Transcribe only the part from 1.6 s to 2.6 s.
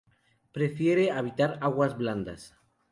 aguas blandas.